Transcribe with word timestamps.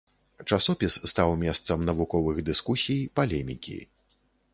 Часопіс 0.55 0.95
стаў 1.11 1.33
месцам 1.43 1.79
навуковых 1.89 2.39
дыскусій, 2.47 3.05
палемікі. 3.21 3.77